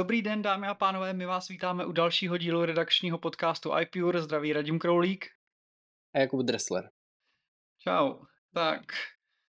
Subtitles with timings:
[0.00, 4.22] Dobrý den, dámy a pánové, my vás vítáme u dalšího dílu redakčního podcastu iPure.
[4.22, 5.26] Zdraví Radim Kroulík.
[6.14, 6.90] A Jakub Dressler.
[7.78, 8.14] Čau.
[8.54, 8.80] Tak,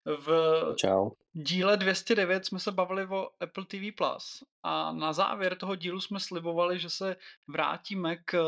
[0.04, 0.28] v
[0.76, 1.10] Čau.
[1.32, 3.92] díle 209 jsme se bavili o Apple TV+.
[3.96, 7.16] Plus a na závěr toho dílu jsme slibovali, že se
[7.48, 8.44] vrátíme k,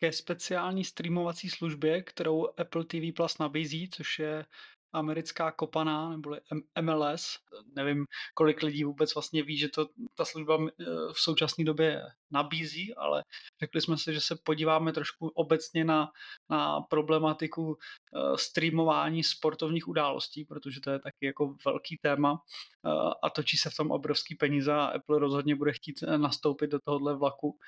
[0.00, 4.44] ke speciální streamovací službě, kterou Apple TV Plus nabízí, což je
[4.92, 6.36] americká kopaná, nebo
[6.80, 7.38] MLS.
[7.76, 12.94] Nevím, kolik lidí vůbec vlastně ví, že to ta služba eh, v současné době nabízí,
[12.94, 13.24] ale
[13.60, 16.12] řekli jsme si, že se podíváme trošku obecně na,
[16.50, 23.30] na problematiku uh, streamování sportovních událostí, protože to je taky jako velký téma uh, a
[23.30, 27.58] točí se v tom obrovský peníze a Apple rozhodně bude chtít nastoupit do tohohle vlaku.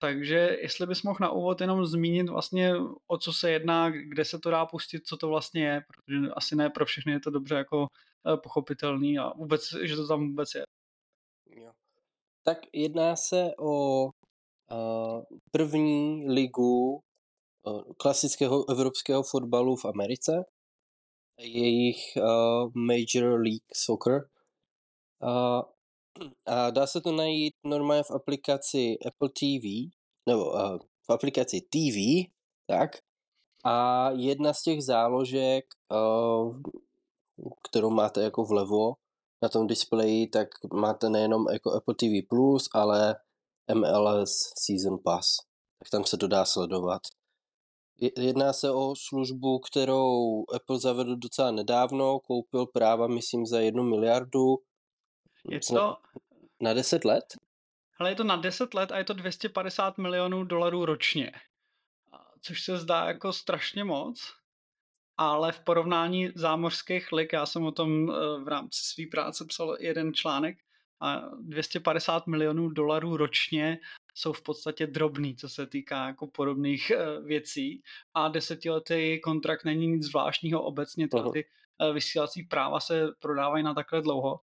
[0.00, 2.72] Takže jestli bys mohl na úvod jenom zmínit vlastně,
[3.06, 6.56] o co se jedná, kde se to dá pustit, co to vlastně je, protože asi
[6.56, 7.86] ne pro všechny je to dobře jako
[8.26, 10.64] eh, pochopitelný a vůbec, že to tam vůbec je.
[11.50, 11.72] Jo.
[12.42, 17.02] Tak jedná se o uh, první ligu
[17.62, 20.44] uh, klasického evropského fotbalu v Americe,
[21.38, 24.28] jejich uh, Major League Soccer.
[25.22, 25.62] Uh,
[26.46, 29.92] a dá se to najít normálně v aplikaci Apple TV,
[30.28, 32.28] nebo uh, v aplikaci TV,
[32.66, 32.90] tak.
[33.64, 36.56] A jedna z těch záložek, uh,
[37.62, 38.94] kterou máte jako vlevo
[39.42, 42.26] na tom displeji, tak máte nejenom jako Apple TV+,
[42.72, 43.16] ale
[43.74, 45.36] MLS Season Pass.
[45.78, 47.02] Tak tam se to dá sledovat.
[48.18, 54.58] Jedná se o službu, kterou Apple zavedl docela nedávno, koupil práva, myslím, za jednu miliardu
[55.50, 55.96] je to...
[56.60, 57.24] Na 10 let?
[57.98, 61.32] Ale je to na 10 let a je to 250 milionů dolarů ročně.
[62.40, 64.34] Což se zdá jako strašně moc,
[65.16, 69.76] ale v porovnání zámořských lig, já jsem o tom eh, v rámci své práce psal
[69.80, 70.58] jeden článek,
[71.00, 73.78] a 250 milionů dolarů ročně
[74.14, 77.82] jsou v podstatě drobný, co se týká jako podobných eh, věcí
[78.14, 81.44] a desetiletý kontrakt není nic zvláštního obecně, ty
[81.80, 84.40] eh, vysílací práva se prodávají na takhle dlouho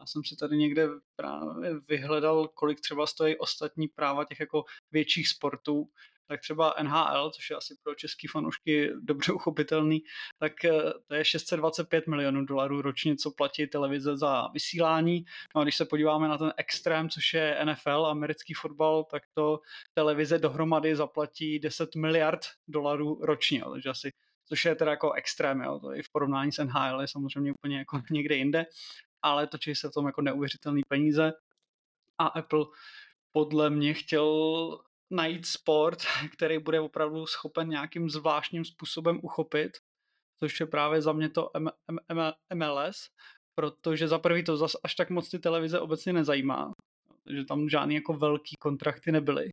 [0.00, 5.28] já jsem si tady někde právě vyhledal, kolik třeba stojí ostatní práva těch jako větších
[5.28, 5.88] sportů,
[6.26, 10.02] tak třeba NHL, což je asi pro český fanoušky dobře uchopitelný,
[10.38, 10.70] tak eh,
[11.06, 15.24] to je 625 milionů dolarů ročně, co platí televize za vysílání.
[15.54, 19.60] No a když se podíváme na ten extrém, což je NFL, americký fotbal, tak to
[19.94, 24.10] televize dohromady zaplatí 10 miliard dolarů ročně, takže asi
[24.48, 27.78] což je teda jako extrém, jo, to i v porovnání s NHL je samozřejmě úplně
[27.78, 28.66] jako někde jinde
[29.24, 31.32] ale točí se v tom jako neuvěřitelné peníze.
[32.18, 32.64] A Apple
[33.32, 34.28] podle mě chtěl
[35.10, 35.98] najít sport,
[36.32, 39.72] který bude opravdu schopen nějakým zvláštním způsobem uchopit,
[40.38, 42.96] což je právě za mě to M- M- MLS,
[43.54, 46.72] protože za prvý to zas až tak moc ty televize obecně nezajímá,
[47.30, 49.50] že tam žádný jako velký kontrakty nebyly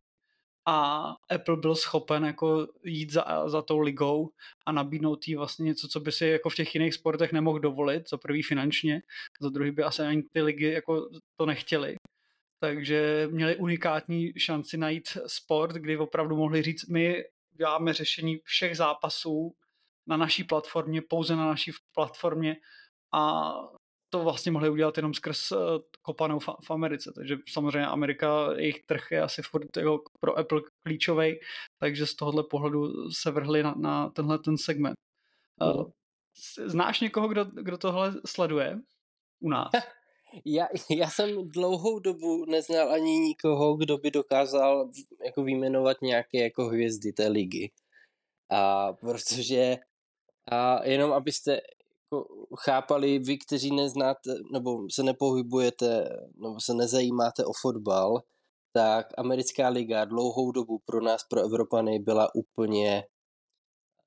[0.66, 4.30] a Apple byl schopen jako jít za, za tou ligou
[4.66, 8.08] a nabídnout jí vlastně něco, co by si jako v těch jiných sportech nemohl dovolit,
[8.08, 9.02] za prvý finančně,
[9.40, 11.96] za druhý by asi ani ty ligy jako to nechtěli.
[12.60, 17.24] Takže měli unikátní šanci najít sport, kdy opravdu mohli říct, my
[17.56, 19.54] děláme řešení všech zápasů
[20.06, 22.56] na naší platformě, pouze na naší platformě
[23.12, 23.52] a
[24.12, 25.58] to vlastně mohli udělat jenom skrz uh,
[26.02, 27.12] kopanou v, Americe.
[27.14, 31.40] Takže samozřejmě Amerika, jejich trh je asi furt jako pro Apple klíčový,
[31.78, 34.94] takže z tohohle pohledu se vrhli na, na tenhle ten segment.
[35.62, 35.90] Uh,
[36.66, 38.78] znáš někoho, kdo, kdo tohle sleduje
[39.40, 39.70] u nás?
[40.44, 44.90] Já, já jsem dlouhou dobu neznal ani nikoho, kdo by dokázal
[45.24, 47.70] jako vyjmenovat nějaké jako hvězdy té ligy.
[48.50, 49.76] A protože
[50.50, 51.60] a jenom abyste
[52.58, 58.22] chápali vy, kteří neznáte, nebo se nepohybujete, nebo se nezajímáte o fotbal,
[58.72, 63.04] tak americká liga dlouhou dobu pro nás, pro Evropany, byla úplně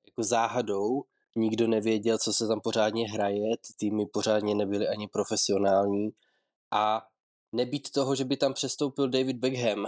[0.07, 1.03] jako záhadou.
[1.37, 6.09] Nikdo nevěděl, co se tam pořádně hraje, ty týmy pořádně nebyly ani profesionální.
[6.71, 7.01] A
[7.51, 9.85] nebýt toho, že by tam přestoupil David Beckham,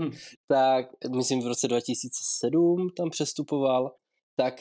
[0.00, 0.10] hm.
[0.48, 3.94] tak myslím v roce 2007 tam přestupoval,
[4.36, 4.54] tak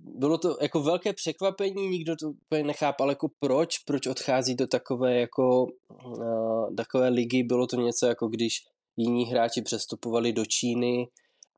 [0.00, 5.20] bylo to jako velké překvapení, nikdo to úplně nechápal jako proč, proč odchází do takové
[5.20, 5.66] jako
[6.04, 8.64] uh, takové ligy, bylo to něco jako když
[8.96, 11.08] jiní hráči přestupovali do Číny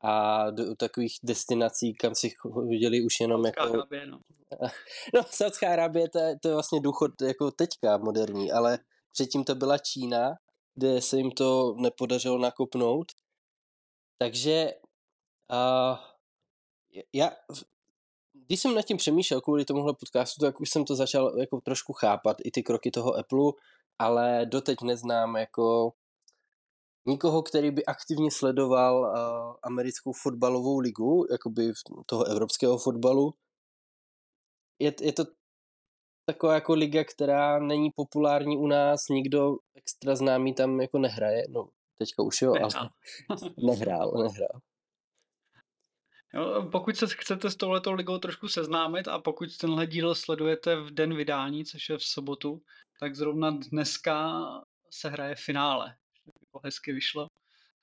[0.03, 2.31] a do takových destinací, kam si
[2.67, 3.61] viděli už jenom jako...
[3.61, 4.19] Arábie, no.
[5.13, 8.79] no, Saudská Arábie, to je, to je vlastně důchod jako teďka moderní, ale
[9.11, 10.35] předtím to byla Čína,
[10.75, 13.07] kde se jim to nepodařilo nakopnout.
[14.17, 14.73] Takže
[15.51, 15.97] uh,
[17.13, 17.31] já,
[18.49, 21.93] když jsem nad tím přemýšlel kvůli tomuhle podcastu, tak už jsem to začal jako trošku
[21.93, 23.51] chápat, i ty kroky toho Apple,
[23.99, 25.91] ale doteď neznám jako
[27.07, 31.73] nikoho, který by aktivně sledoval uh, americkou fotbalovou ligu, jakoby
[32.05, 33.33] toho evropského fotbalu.
[34.79, 35.23] Je, je to
[36.25, 41.69] taková jako liga, která není populární u nás, nikdo extra známý tam jako nehraje, no
[41.97, 42.89] teďka už jo, ale
[43.57, 44.61] nehrál, nehrál.
[46.33, 50.91] Jo, pokud se chcete s touhletou ligou trošku seznámit a pokud tenhle díl sledujete v
[50.91, 52.61] den vydání, což je v sobotu,
[52.99, 54.43] tak zrovna dneska
[54.89, 55.95] se hraje finále.
[56.51, 57.27] To hezky vyšlo.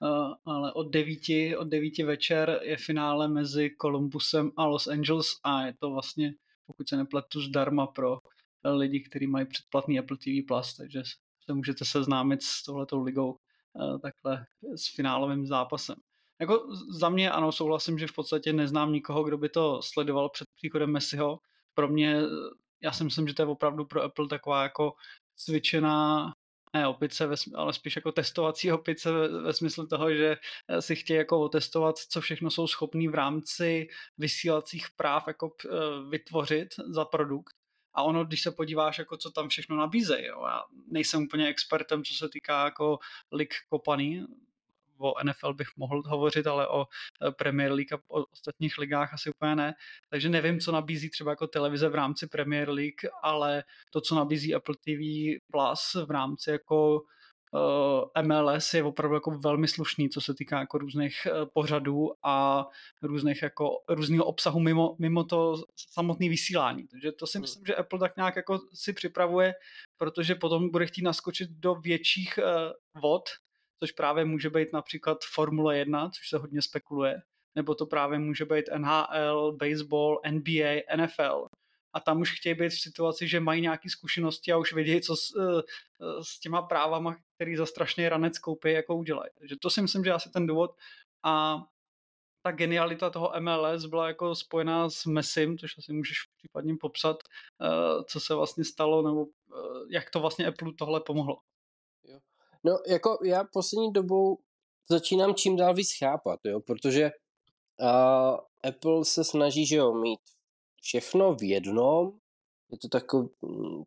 [0.01, 5.63] Uh, ale od devíti, od devíti večer je finále mezi Columbusem a Los Angeles a
[5.63, 6.35] je to vlastně,
[6.67, 8.19] pokud se nepletu, zdarma pro
[8.65, 11.03] lidi, kteří mají předplatný Apple TV+, Plus, takže
[11.45, 13.39] se můžete seznámit s touhletou ligou
[13.73, 14.47] uh, takhle
[14.77, 15.97] s finálovým zápasem.
[16.41, 20.49] Jako za mě ano, souhlasím, že v podstatě neznám nikoho, kdo by to sledoval před
[20.55, 21.39] příchodem Messiho.
[21.75, 22.21] Pro mě,
[22.83, 24.93] já si myslím, že to je opravdu pro Apple taková jako
[25.37, 26.33] cvičená
[26.75, 30.37] ne opice, ale spíš jako testovací opice ve smyslu toho, že
[30.81, 35.69] si chtějí jako otestovat, co všechno jsou schopní v rámci vysílacích práv jako eh,
[36.09, 37.55] vytvořit za produkt.
[37.95, 42.15] A ono, když se podíváš, jako co tam všechno nabízejí, já nejsem úplně expertem, co
[42.15, 42.99] se týká jako
[43.33, 44.27] lig kopaný,
[44.99, 49.31] o NFL bych mohl hovořit, ale o eh, Premier League a o ostatních ligách asi
[49.31, 49.75] úplně ne.
[50.11, 54.55] Takže nevím, co nabízí třeba jako televize v rámci Premier League, ale to, co nabízí
[54.55, 55.01] Apple TV
[55.53, 57.01] Plus v rámci jako
[58.17, 62.67] eh, MLS je opravdu jako velmi slušný, co se týká jako různých uh, pořadů a
[63.03, 65.57] různých jako různého obsahu mimo, mimo to
[65.93, 66.87] samotné vysílání.
[66.87, 67.43] Takže to si hmm.
[67.43, 69.55] myslím, že Apple tak nějak jako si připravuje,
[69.97, 72.39] protože potom bude chtít naskočit do větších
[73.03, 73.23] vod,
[73.81, 77.23] což právě může být například Formule 1, což se hodně spekuluje,
[77.55, 81.47] nebo to právě může být NHL, baseball, NBA, NFL.
[81.93, 85.17] A tam už chtějí být v situaci, že mají nějaké zkušenosti a už vědí, co
[85.17, 85.63] s, eh,
[86.23, 89.31] s těma právama, který za strašný ranec koupí, jako udělají.
[89.39, 90.71] Takže to si myslím, že asi ten důvod.
[91.23, 91.63] A
[92.43, 97.17] ta genialita toho MLS byla jako spojená s Messim, což asi můžeš případně popsat,
[97.63, 101.39] eh, co se vlastně stalo, nebo eh, jak to vlastně Apple tohle pomohlo.
[102.65, 104.39] No, jako já poslední dobou
[104.91, 107.11] začínám čím dál víc chápat, jo, protože
[107.81, 108.39] uh,
[108.69, 110.21] Apple se snaží, že jo, mít
[110.83, 112.13] všechno v jednom,
[112.71, 113.83] je to takový, mm,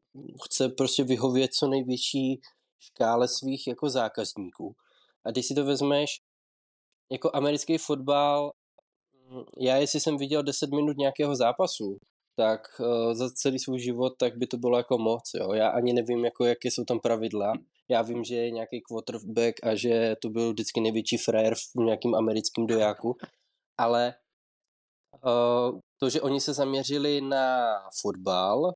[0.46, 2.42] chce prostě vyhovět co největší
[2.80, 4.76] škále svých jako zákazníků.
[5.26, 6.22] A když si to vezmeš,
[7.12, 8.52] jako americký fotbal,
[9.30, 11.98] mm, já jestli jsem viděl 10 minut nějakého zápasu,
[12.36, 15.54] tak uh, za celý svůj život, tak by to bylo jako moc, jo.
[15.54, 17.54] Já ani nevím, jako jaké jsou tam pravidla.
[17.92, 22.16] Já vím, že je nějaký quarterback a že to byl vždycky největší frajer v nějakým
[22.16, 23.16] americkém dojáku,
[23.78, 24.14] ale
[25.26, 28.74] uh, to, že oni se zaměřili na fotbal,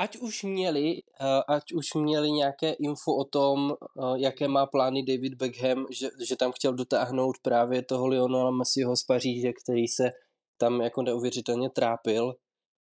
[0.00, 5.02] ať už měli, uh, ať už měli nějaké info o tom, uh, jaké má plány
[5.02, 10.10] David Beckham, že, že tam chtěl dotáhnout právě toho Lionela Messiho z Paříže, který se
[10.60, 12.34] tam jako neuvěřitelně trápil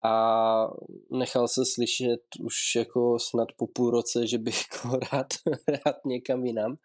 [0.04, 0.68] a
[1.10, 5.28] nechal se slyšet už jako snad po půl roce, že bych jako rád,
[5.68, 6.76] rád někam jinam.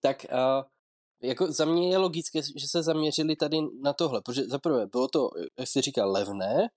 [0.00, 0.64] Tak a
[1.22, 5.30] jako za mě je logické, že se zaměřili tady na tohle, protože zaprvé bylo to,
[5.58, 6.68] jak se říká, levné,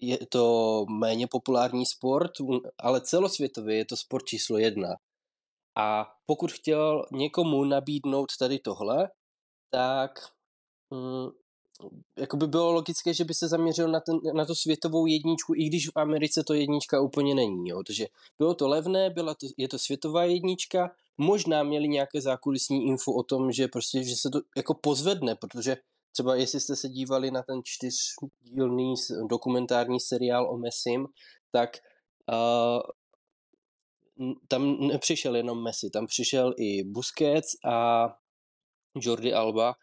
[0.00, 2.30] je to méně populární sport,
[2.78, 4.96] ale celosvětově je to sport číslo jedna.
[5.76, 9.10] A pokud chtěl někomu nabídnout tady tohle,
[9.70, 10.10] tak
[11.82, 15.54] mm, jako by bylo logické, že by se zaměřil na, ten, na to světovou jedničku,
[15.54, 17.68] i když v Americe to jednička úplně není.
[17.68, 17.82] Jo?
[17.86, 18.06] Takže
[18.38, 23.22] bylo to levné, byla to, je to světová jednička, možná měli nějaké zákulisní info o
[23.22, 25.76] tom, že prostě, že se to jako pozvedne, protože
[26.12, 28.94] třeba jestli jste se dívali na ten čtyřdílný
[29.30, 31.06] dokumentární seriál o Messim,
[31.52, 31.76] tak
[32.32, 32.82] uh,
[34.48, 38.06] tam nepřišel jenom Messi, tam přišel i Busquets a
[38.94, 39.74] Jordi Alba,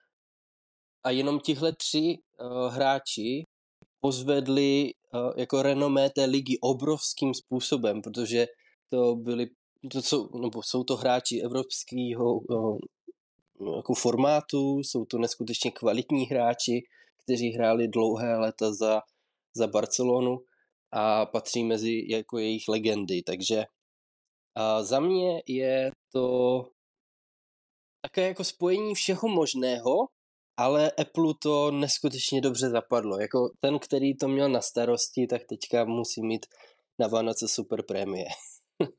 [1.03, 3.43] a jenom tihle tři uh, hráči
[3.99, 8.47] pozvedli uh, jako renomé té ligy obrovským způsobem, protože
[8.89, 9.47] to byli,
[9.91, 12.77] to jsou, nebo jsou to hráči evropského uh,
[13.75, 16.81] jako formátu, jsou to neskutečně kvalitní hráči,
[17.23, 19.01] kteří hráli dlouhé léta za,
[19.55, 20.39] za Barcelonu
[20.91, 23.65] a patří mezi jako jejich legendy, takže
[24.55, 26.61] a za mě je to
[28.01, 30.07] také jako spojení všeho možného,
[30.59, 33.19] ale Apple to neskutečně dobře zapadlo.
[33.19, 36.45] Jako ten, který to měl na starosti, tak teďka musí mít
[36.99, 38.25] na Vánoce super prémie.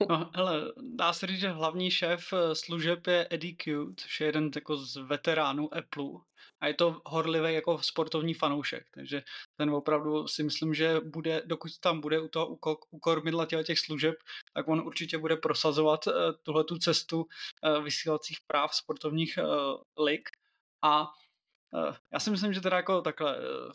[0.09, 4.27] No, hele, dá se říct, že hlavní šéf eh, služeb je Eddie Q, což je
[4.27, 6.11] jeden jako z veteránů Apple.
[6.61, 9.23] A je to horlivý jako sportovní fanoušek, takže
[9.57, 12.59] ten opravdu si myslím, že bude, dokud tam bude u toho
[12.91, 14.15] u kormidla těch služeb,
[14.55, 16.13] tak on určitě bude prosazovat uh,
[16.43, 19.39] tuhle tu cestu uh, vysílacích práv sportovních
[19.99, 20.29] lig.
[20.83, 21.07] A
[22.13, 23.73] já si myslím, že teda jako takhle uh,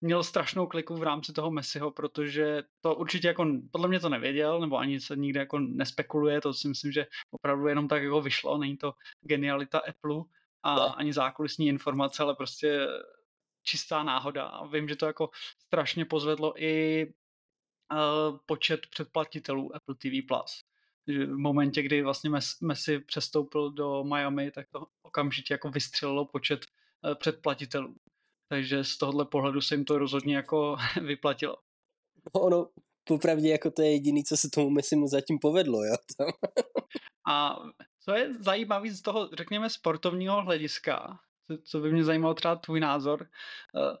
[0.00, 4.60] měl strašnou kliku v rámci toho Messiho, protože to určitě jako, podle mě to nevěděl,
[4.60, 8.58] nebo ani se nikde jako nespekuluje, to si myslím, že opravdu jenom tak jako vyšlo,
[8.58, 10.22] není to genialita Apple
[10.62, 12.86] a ani zákulisní informace, ale prostě
[13.62, 14.44] čistá náhoda.
[14.44, 17.06] A vím, že to jako strašně pozvedlo i
[17.92, 20.10] uh, počet předplatitelů Apple TV+.
[21.08, 22.30] Že v momentě, kdy vlastně
[22.62, 26.66] Messi přestoupil do Miami, tak to okamžitě jako vystřelilo počet
[27.14, 27.94] předplatitelů.
[28.48, 31.56] Takže z tohohle pohledu se jim to rozhodně jako vyplatilo.
[32.34, 32.68] No, ono,
[33.04, 35.94] popravdě jako to je jediný, co se tomu Messi mu zatím povedlo, jo?
[37.28, 37.56] A
[38.00, 41.18] co je zajímavé z toho, řekněme, sportovního hlediska,
[41.64, 43.26] co, by mě zajímalo třeba tvůj názor,
[43.76, 43.96] eh,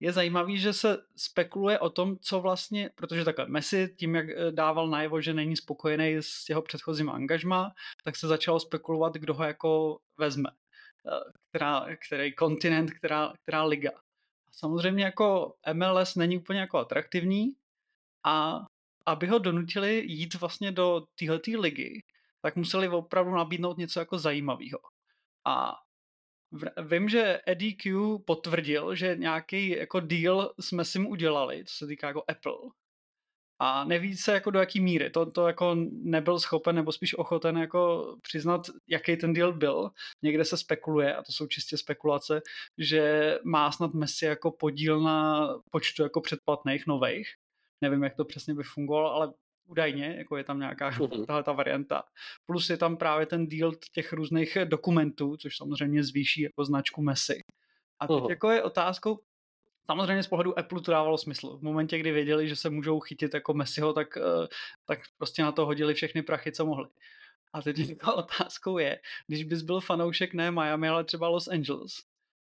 [0.00, 4.52] je zajímavý, že se spekuluje o tom, co vlastně, protože takhle Messi tím, jak eh,
[4.52, 7.72] dával najevo, že není spokojený s jeho předchozím angažmá,
[8.04, 10.50] tak se začalo spekulovat, kdo ho jako vezme.
[11.50, 13.90] Která, který kontinent, která, která liga.
[14.48, 17.52] A samozřejmě jako MLS není úplně jako atraktivní
[18.24, 18.66] a
[19.06, 22.02] aby ho donutili jít vlastně do téhleté ligy,
[22.42, 24.78] tak museli opravdu nabídnout něco jako zajímavého.
[25.44, 25.74] A
[26.82, 31.86] vím, že Eddie Q potvrdil, že nějaký jako deal jsme si mu udělali, co se
[31.86, 32.70] týká jako Apple,
[33.58, 35.10] a neví se jako do jaký míry.
[35.10, 39.90] To, to jako nebyl schopen nebo spíš ochoten jako přiznat, jaký ten deal byl.
[40.22, 42.40] Někde se spekuluje, a to jsou čistě spekulace,
[42.78, 47.28] že má snad Messi jako podíl na počtu jako předplatných nových.
[47.80, 49.32] Nevím, jak to přesně by fungovalo, ale
[49.68, 51.26] údajně, jako je tam nějaká mhm.
[51.26, 52.02] tahle ta varianta.
[52.46, 57.40] Plus je tam právě ten deal těch různých dokumentů, což samozřejmě zvýší jako značku Messi.
[58.00, 58.30] A teď uh-huh.
[58.30, 59.18] jako je otázkou,
[59.90, 61.56] Samozřejmě z pohledu Apple to dávalo smysl.
[61.56, 64.48] V momentě, kdy věděli, že se můžou chytit jako Messiho, tak, eh,
[64.84, 66.88] tak prostě na to hodili všechny prachy, co mohli.
[67.52, 71.92] A teď jako otázkou je, když bys byl fanoušek ne Miami, ale třeba Los Angeles,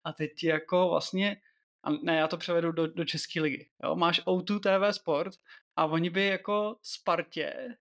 [0.04, 1.36] a teď jako vlastně,
[1.82, 3.96] a ne, já to převedu do, do České ligy, jo?
[3.96, 5.34] máš O2 TV Sport
[5.76, 7.76] a oni by jako Spartě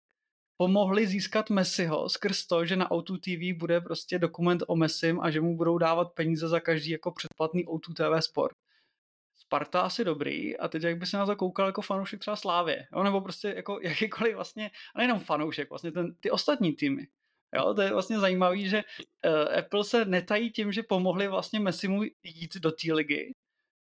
[0.57, 5.31] pomohli získat Messiho skrz to, že na O2 TV bude prostě dokument o Messim a
[5.31, 8.57] že mu budou dávat peníze za každý jako předplatný O2 TV Sport.
[9.53, 12.87] Sparta asi dobrý a teď jak by se na to koukal jako fanoušek třeba Slávě,
[12.93, 13.03] jo?
[13.03, 17.07] nebo prostě jako jakýkoliv vlastně, a nejenom fanoušek, vlastně ten, ty ostatní týmy.
[17.57, 18.83] Jo, to je vlastně zajímavé, že
[19.27, 23.33] uh, Apple se netají tím, že pomohli vlastně Messimu jít do té ligy,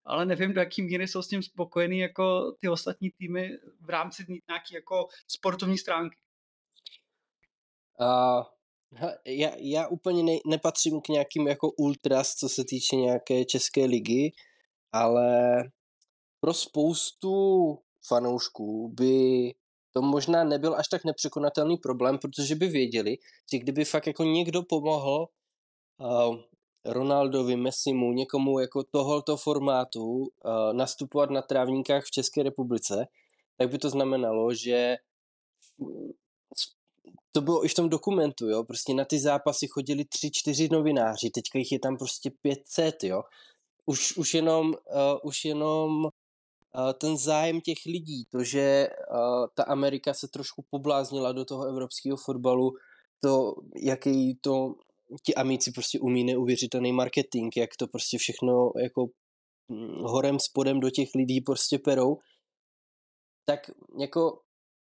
[0.06, 4.26] ale nevím, do jaký míry jsou s tím spokojený jako ty ostatní týmy v rámci
[4.50, 6.18] nějaký jako sportovní stránky.
[8.00, 8.44] Uh,
[9.26, 14.32] já, já úplně ne, nepatřím k nějakým jako ultras, co se týče nějaké české ligy,
[14.92, 15.64] ale
[16.40, 19.54] pro spoustu fanoušků by
[19.94, 23.18] to možná nebyl až tak nepřekonatelný problém, protože by věděli,
[23.52, 25.28] že kdyby fakt jako někdo pomohl
[25.98, 26.36] uh,
[26.86, 30.28] Ronaldovi, Messimu, někomu jako tohoto formátu uh,
[30.74, 33.08] nastupovat na trávníkách v České republice,
[33.58, 34.98] tak by to znamenalo, že
[37.32, 41.30] to bylo i v tom dokumentu, jo, prostě na ty zápasy chodili tři, čtyři novináři,
[41.30, 43.22] teďka jich je tam prostě 500, jo,
[43.86, 44.74] už, už jenom, uh,
[45.24, 46.10] už jenom uh,
[46.94, 52.18] ten zájem těch lidí, to, že uh, ta Amerika se trošku pobláznila do toho evropského
[52.18, 52.72] fotbalu,
[53.20, 54.76] to, jaký to
[55.26, 59.06] ti amici prostě umí neuvěřitelný marketing, jak to prostě všechno jako
[59.72, 62.18] hm, horem spodem do těch lidí prostě perou,
[63.46, 63.60] tak
[64.00, 64.42] jako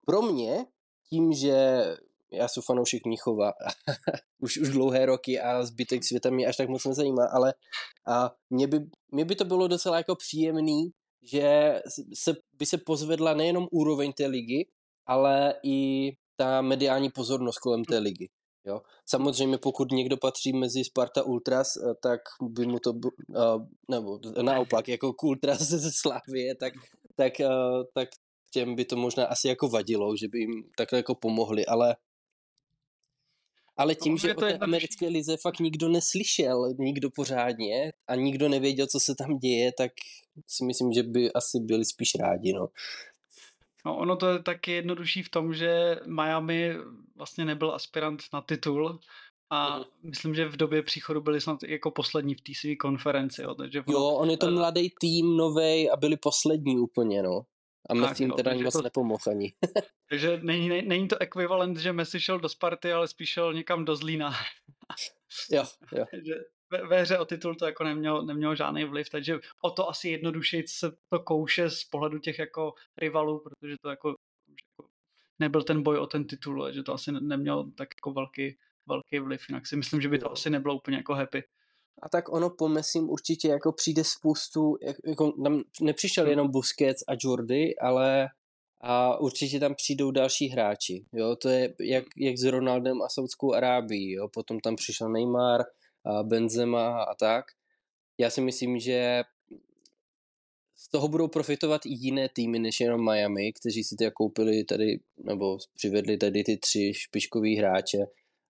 [0.05, 0.65] pro mě,
[1.09, 1.83] tím, že
[2.33, 3.51] já jsem fanoušek Mnichova
[4.43, 7.53] už, už dlouhé roky a zbytek světa mě až tak moc nezajímá, ale
[8.07, 8.79] a mě, by,
[9.11, 10.91] mě by to bylo docela jako příjemný,
[11.23, 11.79] že
[12.13, 14.69] se, by se pozvedla nejenom úroveň té ligy,
[15.07, 18.29] ale i ta mediální pozornost kolem té ligy.
[18.65, 18.81] Jo?
[19.09, 24.87] Samozřejmě pokud někdo patří mezi Sparta Ultras, eh, tak by mu to, uh, nebo naopak,
[24.87, 26.73] jako k Ultras ze Slávie, tak,
[27.15, 28.09] tak, uh, tak
[28.53, 31.95] těm by to možná asi jako vadilo, že by jim takhle jako pomohli, ale
[33.81, 38.87] ale tím, že o té americké lize fakt nikdo neslyšel, nikdo pořádně a nikdo nevěděl,
[38.87, 39.91] co se tam děje, tak
[40.47, 42.67] si myslím, že by asi byli spíš rádi, no.
[43.85, 46.73] No ono to je taky jednodušší v tom, že Miami
[47.15, 48.99] vlastně nebyl aspirant na titul
[49.49, 49.85] a Mhm.
[50.03, 53.81] myslím, že v době příchodu byli snad jako poslední v té své konferenci, jo, takže
[53.81, 57.41] ono, Jo, on je to eh, mladý tým, novej a byli poslední úplně, no.
[57.89, 59.53] A Messi jim teda moc to- nepomohl ani.
[60.09, 63.85] takže není, není, není to ekvivalent, že Messi šel do Sparty, ale spíš šel někam
[63.85, 64.33] do Zlína.
[65.51, 65.63] jo,
[65.95, 66.05] jo.
[66.71, 70.09] ve, ve hře o titul to jako nemělo, nemělo žádný vliv, takže o to asi
[70.09, 74.09] jednodušeji se to kouše z pohledu těch jako rivalů, protože to jako,
[74.49, 74.89] jako
[75.39, 79.19] nebyl ten boj o ten titul, že to asi ne- nemělo tak jako velký, velký
[79.19, 81.43] vliv, jinak si myslím, že by to asi nebylo úplně jako happy.
[82.01, 86.29] A tak ono po Messim určitě jako přijde spoustu, jak- jako tam nepřišel Hmm.
[86.29, 88.27] jenom Busquets a Jordi, ale
[88.83, 93.53] a určitě tam přijdou další hráči, jo, to je jak, jak s Ronaldem a Saudskou
[93.53, 95.61] Arábií, jo, potom tam přišel Neymar,
[96.05, 97.45] a Benzema a tak.
[98.17, 99.21] Já si myslím, že
[100.77, 104.99] z toho budou profitovat i jiné týmy než jenom Miami, kteří si to koupili tady,
[105.17, 107.97] nebo přivedli tady ty tři špičkový hráče,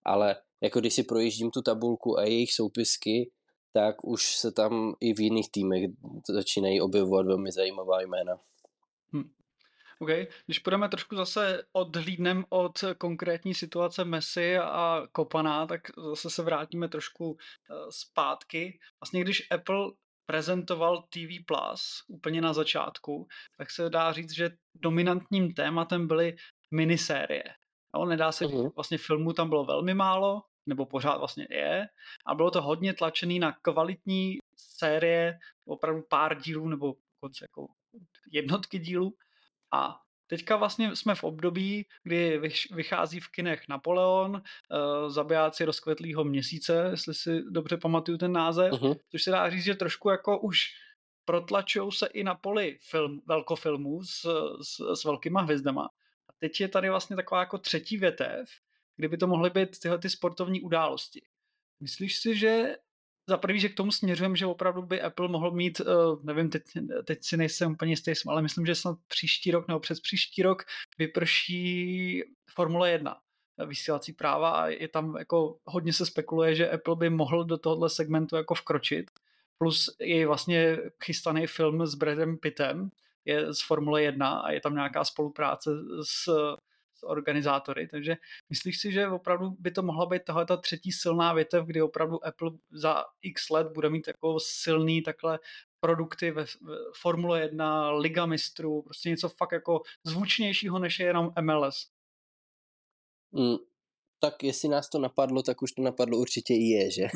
[0.05, 3.31] ale jako když si projíždím tu tabulku a jejich soupisky,
[3.73, 5.83] tak už se tam i v jiných týmech
[6.29, 8.39] začínají objevovat velmi zajímavá jména.
[9.99, 10.09] OK,
[10.45, 16.87] když půjdeme trošku zase odhlídnem od konkrétní situace Messi a Kopana, tak zase se vrátíme
[16.89, 18.79] trošku eh, zpátky.
[19.01, 19.91] Vlastně když Apple
[20.25, 26.35] prezentoval TV Plus úplně na začátku, tak se dá říct, že dominantním tématem byly
[26.71, 27.43] minisérie.
[27.95, 28.69] Jo, nedá se, Mhm.
[28.75, 31.87] vlastně filmů tam bylo velmi málo, nebo pořád vlastně je,
[32.25, 37.67] a bylo to hodně tlačený na kvalitní série, opravdu pár dílů, nebo dokonce jako
[38.31, 39.13] jednotky dílů.
[39.73, 42.41] A teďka vlastně jsme v období, kdy
[42.71, 48.93] vychází v kinech Napoleon, uh, Zabijáci rozkvetlýho měsíce, jestli si dobře pamatuju ten název, Mhm.
[49.11, 50.59] což se dá říct, že trošku jako už
[51.25, 54.21] protlačují se i na poli film, velkofilmů s,
[54.61, 55.85] s, s velkýma hvězdama.
[56.29, 58.49] A teď je tady vlastně taková jako třetí větev,
[59.01, 61.21] kdyby to mohly být tyhle ty sportovní události.
[61.79, 62.75] Myslíš si, že
[63.29, 66.63] za prvý, že k tomu směřujeme, že opravdu by Apple mohl mít, uh, nevím, teď,
[67.05, 70.63] teď si nejsem úplně jistý, ale myslím, že snad příští rok nebo přes příští rok
[70.97, 73.17] vyprší Formule 1
[73.65, 77.89] vysílací práva a je tam jako hodně se spekuluje, že Apple by mohl do tohohle
[77.89, 79.11] segmentu jako vkročit.
[79.57, 82.89] Plus je vlastně chystaný film s Bradem Pittem,
[83.25, 85.71] je z Formule 1 a je tam nějaká spolupráce
[86.03, 86.29] s
[87.03, 88.15] organizátory, takže
[88.49, 92.25] myslíš si, že opravdu by to mohla být tahle ta třetí silná větev, kdy opravdu
[92.25, 95.39] Apple za x let bude mít jako silný takhle
[95.79, 101.33] produkty ve, ve Formule 1, Liga mistrů, prostě něco fakt jako zvučnějšího, než je jenom
[101.41, 101.87] MLS.
[103.31, 103.55] Mm,
[104.19, 107.07] tak jestli nás to napadlo, tak už to napadlo určitě i je, že?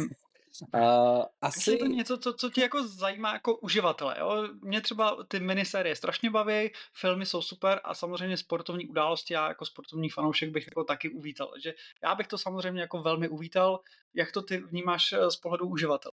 [0.73, 4.15] A, Asi je to něco, co, co tě jako zajímá jako uživatele.
[4.19, 4.47] Jo?
[4.61, 9.65] Mě třeba ty minisérie strašně baví, filmy jsou super a samozřejmě sportovní události já jako
[9.65, 11.47] sportovní fanoušek bych jako taky uvítal.
[11.47, 13.79] Takže já bych to samozřejmě jako velmi uvítal.
[14.13, 16.11] Jak to ty vnímáš eh, z pohledu uživatele?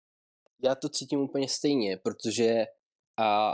[0.64, 2.66] já to cítím úplně stejně, protože
[3.20, 3.54] a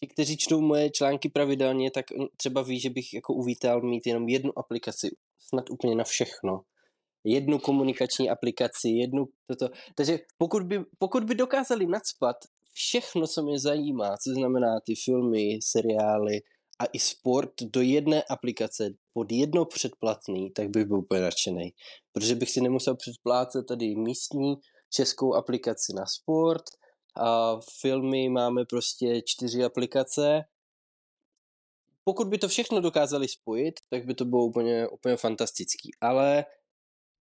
[0.00, 2.04] ti, kteří čtou moje články pravidelně, tak
[2.36, 6.60] třeba ví, že bych jako uvítal mít jenom jednu aplikaci, snad úplně na všechno.
[7.24, 9.74] Jednu komunikační aplikaci, jednu toto.
[9.94, 12.36] Takže pokud by, pokud by dokázali nadspat
[12.72, 16.40] všechno, co mě zajímá, co znamená ty filmy, seriály
[16.78, 21.72] a i sport do jedné aplikace pod jedno předplatný, tak bych byl úplně nadšený.
[22.12, 24.54] Protože bych si nemusel předplácet tady místní
[24.90, 26.64] českou aplikaci na sport
[27.16, 30.40] a filmy máme prostě čtyři aplikace.
[32.04, 35.90] Pokud by to všechno dokázali spojit, tak by to bylo úplně, úplně fantastický.
[36.00, 36.44] Ale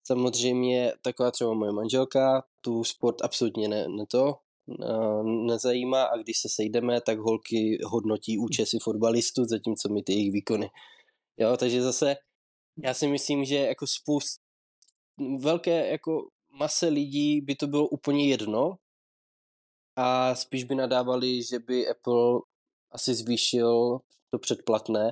[0.04, 4.36] samozřejmě taková třeba moje manželka, tu sport absolutně ne, ne to,
[5.24, 10.70] nezajímá a když se sejdeme, tak holky hodnotí účesy fotbalistů, zatímco mi ty jejich výkony.
[11.38, 12.16] Jo, takže zase
[12.84, 14.42] já si myslím, že jako spoust
[15.40, 16.28] velké jako
[16.60, 18.76] mase lidí by to bylo úplně jedno
[19.96, 22.40] a spíš by nadávali, že by Apple
[22.92, 25.12] asi zvýšil to předplatné,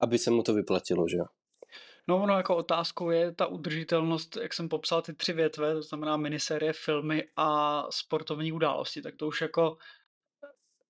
[0.00, 1.24] aby se mu to vyplatilo, že jo?
[2.08, 6.16] No ono jako otázkou je ta udržitelnost, jak jsem popsal ty tři větve, to znamená
[6.16, 9.76] minisérie, filmy a sportovní události, tak to už jako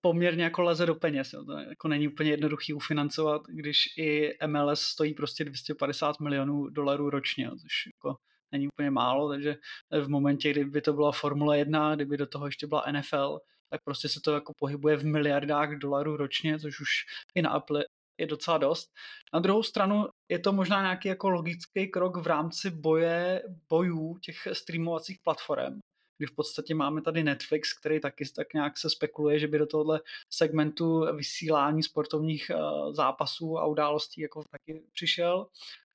[0.01, 1.33] poměrně jako leze do peněz.
[1.33, 1.45] Jo.
[1.45, 7.45] To jako není úplně jednoduchý ufinancovat, když i MLS stojí prostě 250 milionů dolarů ročně,
[7.45, 8.17] jo, což jako
[8.53, 9.57] není úplně málo, takže
[10.05, 13.39] v momentě, kdyby to byla Formule 1, kdyby do toho ještě byla NFL,
[13.71, 16.89] tak prostě se to jako pohybuje v miliardách dolarů ročně, což už
[17.35, 17.85] i na Apple
[18.19, 18.91] je docela dost.
[19.35, 24.37] Na druhou stranu je to možná nějaký jako logický krok v rámci boje, bojů těch
[24.53, 25.81] streamovacích platform,
[26.19, 29.67] kdy v podstatě máme tady Netflix, který taky tak nějak se spekuluje, že by do
[29.67, 35.47] tohohle segmentu vysílání sportovních uh, zápasů a událostí jako taky přišel.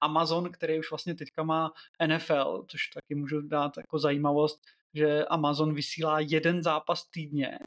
[0.01, 1.71] Amazon, který už vlastně teďka má
[2.07, 4.61] NFL, což taky můžu dát jako zajímavost,
[4.93, 7.59] že Amazon vysílá jeden zápas týdně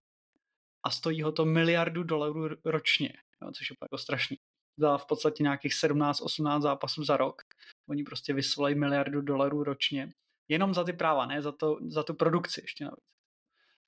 [0.83, 4.37] a stojí ho to miliardu dolarů ročně, jo, což je jako strašný.
[4.77, 7.43] Za v podstatě nějakých 17-18 zápasů za rok.
[7.89, 10.13] Oni prostě vysílají miliardu dolarů ročně.
[10.49, 13.05] Jenom za ty práva, ne za, to, za tu produkci ještě navíc.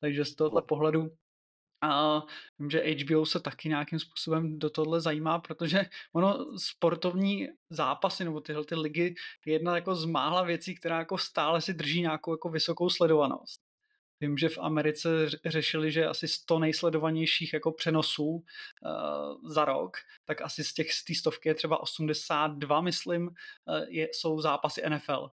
[0.00, 1.10] Takže z tohoto pohledu
[1.82, 2.20] a
[2.58, 5.84] vím, že HBO se taky nějakým způsobem do tohle zajímá, protože
[6.14, 9.14] ono sportovní zápasy nebo tyhle ty ligy
[9.46, 13.69] je jedna jako z mála věcí, která jako stále si drží nějakou jako vysokou sledovanost.
[14.20, 15.08] Vím, že v Americe
[15.44, 18.42] řešili, že asi 100 nejsledovanějších jako přenosů uh,
[19.50, 23.34] za rok, tak asi z těch z té stovky je třeba 82, myslím, uh,
[23.88, 25.30] je, jsou zápasy NFL.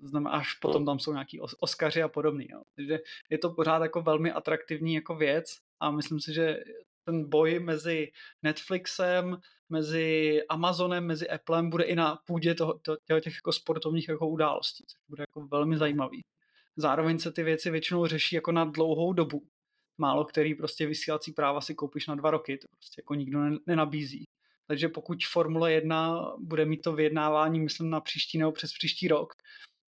[0.00, 2.48] To znamená, až potom tam jsou nějaký Oscaři a podobný.
[2.50, 2.62] Jo.
[2.76, 2.98] Takže
[3.30, 6.58] je to pořád jako velmi atraktivní jako věc a myslím si, že
[7.04, 13.34] ten boj mezi Netflixem, mezi Amazonem, mezi Applem bude i na půdě toho, toho, těch
[13.34, 16.24] jako sportovních jako událostí, což bude jako velmi zajímavý.
[16.80, 19.46] Zároveň se ty věci většinou řeší jako na dlouhou dobu.
[19.98, 24.24] Málo který prostě vysílací práva si koupíš na dva roky, to prostě jako nikdo nenabízí.
[24.66, 29.32] Takže pokud Formule 1 bude mít to vyjednávání, myslím, na příští nebo přes příští rok,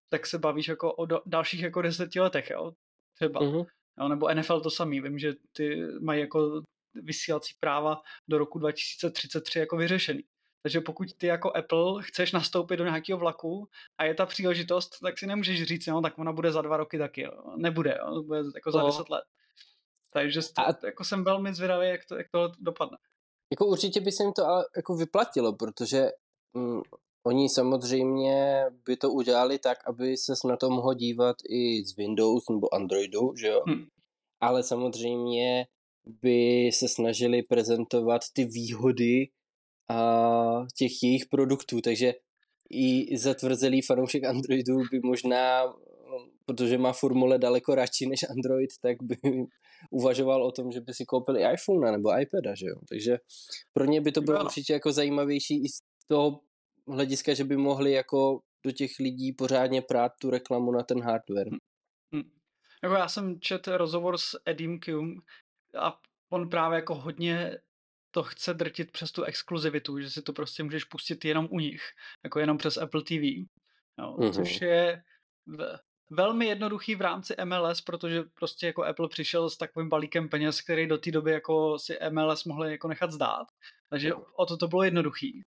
[0.08, 2.72] tak se bavíš jako o do, dalších jako deseti letech, jo?
[3.14, 3.40] Třeba.
[3.40, 3.66] Uh-huh.
[4.00, 5.00] Jo, nebo NFL to samý.
[5.00, 6.62] Vím, že ty mají jako
[6.94, 10.24] vysílací práva do roku 2033 jako vyřešený.
[10.62, 15.18] Takže pokud ty jako Apple chceš nastoupit do nějakého vlaku a je ta příležitost, tak
[15.18, 17.22] si nemůžeš říct, no, tak ona bude za dva roky taky.
[17.22, 17.32] Jo.
[17.56, 18.22] Nebude, jo.
[18.22, 18.86] bude jako za no.
[18.86, 19.24] deset let.
[20.12, 20.40] Takže
[20.80, 22.96] to, jako jsem velmi zvědavý, jak to, jak to dopadne.
[23.52, 26.10] Jako určitě by se jim to ale jako vyplatilo, protože
[26.54, 26.82] mm,
[27.26, 32.48] oni samozřejmě by to udělali tak, aby se na to mohl dívat i z Windows
[32.48, 33.62] nebo Androidu, že jo?
[33.66, 33.86] Hmm.
[34.40, 35.66] Ale samozřejmě
[36.06, 39.28] by se snažili prezentovat ty výhody
[39.92, 42.14] a těch jejich produktů, takže
[42.70, 45.62] i zatvrzelý fanoušek Androidu by možná,
[46.46, 49.16] protože má formule daleko radši než Android, tak by
[49.90, 52.76] uvažoval o tom, že by si koupili iPhone nebo iPada, že jo?
[52.88, 53.18] Takže
[53.72, 54.44] pro ně by to bylo no.
[54.44, 56.40] určitě jako zajímavější i z toho
[56.88, 61.50] hlediska, že by mohli jako do těch lidí pořádně prát tu reklamu na ten hardware.
[62.12, 62.30] Hmm.
[62.82, 65.14] Jako já jsem četl rozhovor s Edim Kuhn
[65.78, 65.98] a
[66.30, 67.58] on právě jako hodně
[68.14, 71.82] to chce drtit přes tu exkluzivitu, že si to prostě můžeš pustit jenom u nich,
[72.24, 73.22] jako jenom přes Apple TV.
[73.98, 74.32] Jo, mm-hmm.
[74.32, 75.02] Což je
[75.46, 75.78] v,
[76.10, 80.86] velmi jednoduchý v rámci MLS, protože prostě jako Apple přišel s takovým balíkem peněz, který
[80.86, 83.46] do té doby jako si MLS mohli jako nechat zdát.
[83.90, 85.42] Takže o to to bylo jednoduchý.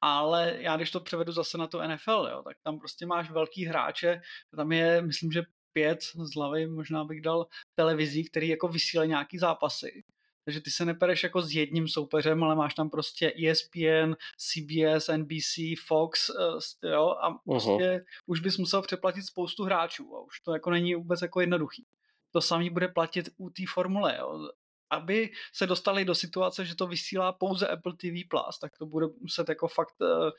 [0.00, 3.64] Ale já když to převedu zase na to NFL, jo, tak tam prostě máš velký
[3.64, 4.20] hráče,
[4.56, 5.42] tam je, myslím, že
[5.72, 10.04] pět z hlavy, možná bych dal televizí, který jako vysílají nějaký zápasy.
[10.46, 15.80] Takže ty se nepereš jako s jedním soupeřem, ale máš tam prostě ESPN, CBS, NBC,
[15.86, 17.38] Fox, uh, jo, a uh-huh.
[17.44, 21.86] prostě už bys musel přeplatit spoustu hráčů a už to jako není vůbec jako jednoduchý.
[22.30, 24.48] To samý bude platit u té formule, jo.
[24.90, 28.14] Aby se dostali do situace, že to vysílá pouze Apple TV+,
[28.60, 30.30] tak to bude muset jako fakt uh,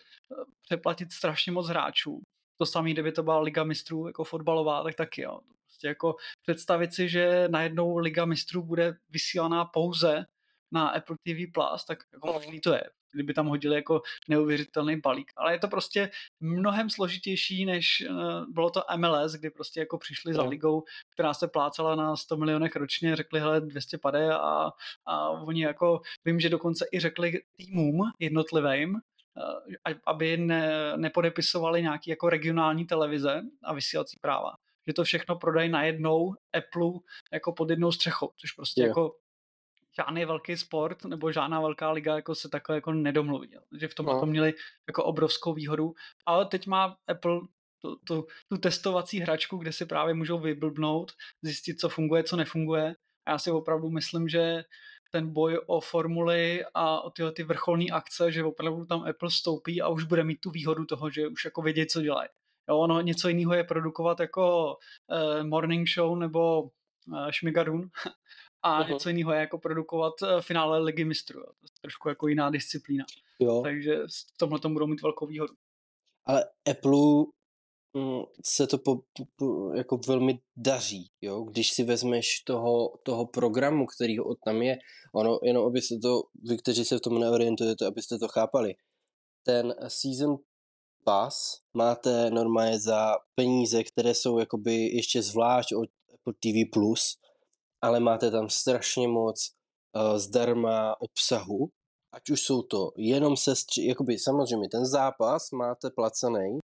[0.61, 2.21] přeplatit strašně moc hráčů.
[2.57, 5.39] To samé, kdyby to byla Liga mistrů jako fotbalová, tak taky, jo.
[5.67, 10.25] Prostě jako představit si, že najednou Liga mistrů bude vysílaná pouze
[10.71, 12.83] na Apple TV+, Plus, tak jako možný to je.
[13.11, 15.31] Kdyby tam hodili jako neuvěřitelný balík.
[15.37, 20.33] Ale je to prostě mnohem složitější, než uh, bylo to MLS, kdy prostě jako přišli
[20.33, 20.35] no.
[20.35, 24.71] za ligou, která se plácala na 100 milionech ročně, řekli, hele, 200 pade a,
[25.05, 32.09] a oni jako, vím, že dokonce i řekli týmům jednotlivým, uh, aby ne, nepodepisovali nějaký
[32.09, 34.51] jako regionální televize a vysílací práva
[34.87, 36.99] že to všechno prodají najednou Apple
[37.33, 38.89] jako pod jednou střechou, což prostě yeah.
[38.89, 39.15] jako
[39.97, 43.49] žádný velký sport nebo žádná velká liga jako se takhle jako nedomluví.
[43.69, 44.19] Takže v tom no.
[44.19, 44.53] to měli
[44.87, 45.93] jako obrovskou výhodu.
[46.25, 47.39] Ale teď má Apple
[47.81, 52.95] tu, tu, tu testovací hračku, kde si právě můžou vyblbnout, zjistit, co funguje, co nefunguje.
[53.25, 54.63] A já si opravdu myslím, že
[55.11, 59.81] ten boj o formuly a o tyhle ty vrcholné akce, že opravdu tam Apple stoupí
[59.81, 62.29] a už bude mít tu výhodu toho, že už jako vědí, co dělají.
[62.69, 66.69] Jo, ono něco jiného je produkovat jako uh, morning show nebo uh,
[67.29, 67.81] šmigadun
[68.63, 68.93] a uh-huh.
[68.93, 71.43] něco jiného je jako produkovat uh, finále ligy mistrů.
[71.43, 73.05] To je trošku jako jiná disciplína.
[73.39, 73.61] Jo.
[73.61, 75.53] Takže v tomhle tomu budou mít velkou výhodu.
[76.25, 77.25] Ale Apple
[77.93, 78.95] mm, se to po,
[79.35, 81.43] po, jako velmi daří, jo?
[81.43, 84.77] když si vezmeš toho, toho programu, který tam je,
[85.13, 88.75] ono, jenom abyste to, vy, kteří se v tom neorientujete, abyste to chápali,
[89.45, 90.37] ten season
[91.07, 97.17] pass máte normálně za peníze, které jsou jakoby ještě zvlášť od Apple TV+, Plus,
[97.81, 99.51] ale máte tam strašně moc
[99.95, 101.69] uh, zdarma obsahu,
[102.11, 106.59] ať už jsou to jenom sestři, jakoby samozřejmě ten zápas máte placený,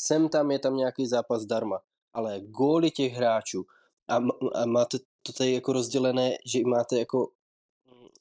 [0.00, 1.78] sem tam je tam nějaký zápas zdarma,
[2.12, 3.64] ale góly těch hráčů
[4.08, 4.16] a,
[4.54, 7.28] a máte to tady jako rozdělené, že máte jako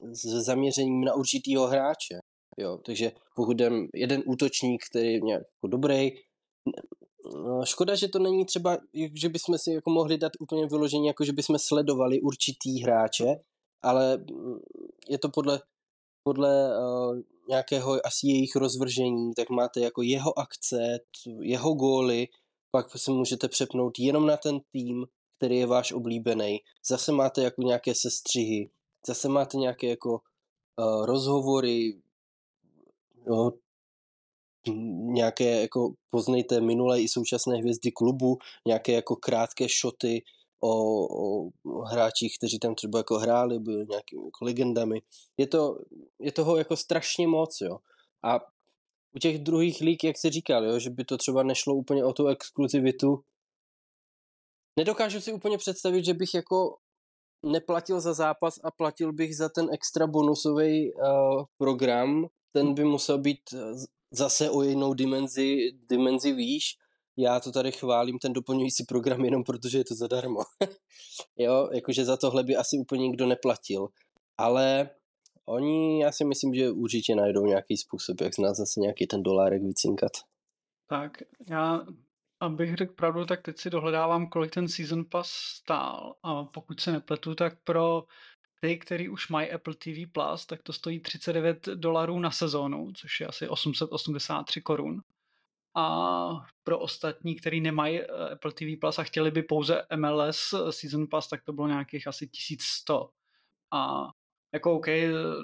[0.02, 2.20] mm, zaměřením na určitýho hráče.
[2.58, 6.12] Jo, takže pokud jdem jeden útočník, který je nějak jako dobrý,
[7.36, 8.78] no, škoda, že to není třeba,
[9.14, 13.36] že bychom si jako mohli dát úplně vyložení, jako že bychom sledovali určitý hráče,
[13.82, 14.60] ale mm,
[15.10, 15.62] je to podle,
[16.24, 21.00] podle uh, nějakého asi jejich rozvržení, tak máte jako jeho akce,
[21.42, 22.28] jeho góly,
[22.72, 25.06] pak se můžete přepnout jenom na ten tým,
[25.38, 26.60] který je váš oblíbený.
[26.90, 28.70] Zase máte jako nějaké sestřihy,
[29.08, 32.02] zase máte nějaké jako uh, rozhovory,
[33.28, 33.52] jo,
[35.14, 40.24] nějaké jako poznejte minulé i současné hvězdy klubu, nějaké jako krátké šoty
[40.64, 41.50] o, o
[41.92, 45.02] hráčích, kteří tam třeba jako hráli, byli nějakými jako legendami.
[45.38, 45.78] Je, to,
[46.20, 47.78] je toho jako strašně moc, jo.
[48.24, 48.40] A
[49.16, 52.14] u těch druhých lík, jak jsi říkal, jo, že by to třeba nešlo úplně o
[52.14, 53.24] tu exkluzivitu,
[54.80, 56.78] nedokážu si úplně představit, že bych jako
[57.46, 62.28] neplatil za zápas a platil bych za ten extra bonusový uh, program.
[62.54, 63.58] Ten by musel být eh,
[64.12, 66.78] zase o jinou dimenzi, dimenzi výš.
[67.18, 70.40] Já to tady chválím, ten doplňující program, jenom protože je to zadarmo.
[71.38, 73.88] jo, jakože za tohle by asi úplně nikdo neplatil.
[74.38, 74.90] Ale
[75.46, 79.24] oni, já si myslím, že určitě najdou nějaký způsob, jak z nás zase nějaký ten
[79.24, 80.12] dolárek vycinkat.
[80.88, 81.12] Tak
[81.50, 81.86] já
[82.44, 86.16] Abych řekl pravdu, tak teď si dohledávám, kolik ten Season Pass stál.
[86.24, 88.04] A pokud se nepletu, tak pro
[88.64, 93.20] ty, který už mají Apple TV+, Plus, tak to stojí 39 dolarů na sezónu, což
[93.20, 95.02] je asi 883 korun.
[95.76, 96.30] A
[96.64, 101.28] pro ostatní, kteří nemají eh, Apple TV Plus a chtěli by pouze MLS Season Pass,
[101.30, 103.10] tak to bylo nějakých asi 1100.
[103.72, 104.08] A
[104.54, 104.88] jako OK,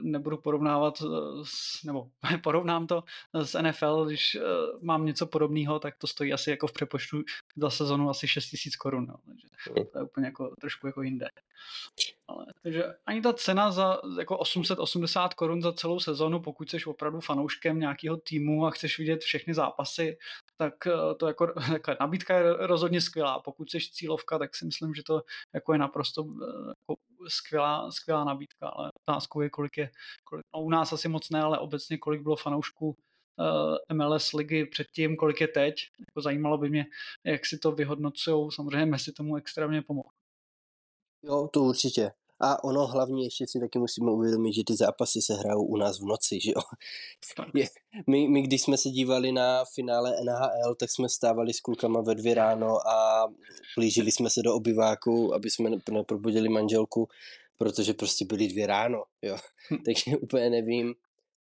[0.01, 1.03] nebudu porovnávat,
[1.43, 2.09] s, nebo
[2.43, 3.03] porovnám to
[3.43, 4.41] s NFL, když uh,
[4.81, 7.23] mám něco podobného, tak to stojí asi jako v přepočtu
[7.57, 9.15] za sezonu asi 6 000 korun, no.
[9.25, 9.47] takže
[9.91, 11.29] to je úplně jako trošku jako jinde.
[12.27, 17.19] Ale, takže ani ta cena za jako 880 korun za celou sezonu, pokud jsi opravdu
[17.19, 20.17] fanouškem nějakého týmu a chceš vidět všechny zápasy,
[20.59, 23.39] tak eh, to jako takhle, nabídka je rozhodně skvělá.
[23.39, 25.21] Pokud jsi cílovka, tak si myslím, že to
[25.53, 29.89] jako je naprosto eh, jako skvělá, skvělá nabídka, ale otázkou je, kolik je,
[30.23, 32.97] kolik, no u nás asi moc ne, ale obecně kolik bylo fanoušků
[33.39, 35.75] eh, MLS ligy předtím, kolik je teď.
[35.99, 36.85] Jako zajímalo by mě,
[37.25, 38.51] jak si to vyhodnocují.
[38.51, 40.09] Samozřejmě Messi tomu extrémně pomohl.
[41.23, 42.11] Jo, to určitě.
[42.41, 45.99] A ono hlavně ještě si taky musíme uvědomit, že ty zápasy se hrajou u nás
[45.99, 46.61] v noci, že jo.
[47.55, 47.67] Je,
[48.07, 52.15] my, my, když jsme se dívali na finále NHL, tak jsme stávali s klukama ve
[52.15, 53.27] dvě ráno a
[53.75, 57.07] plížili jsme se do obyváku, aby jsme neprobudili manželku,
[57.57, 59.37] protože prostě byly dvě ráno, jo.
[59.71, 59.77] Hm.
[59.85, 60.93] Takže úplně nevím,